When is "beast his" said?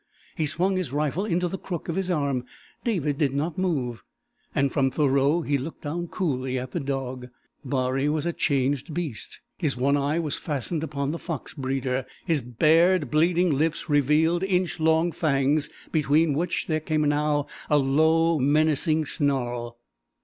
8.95-9.77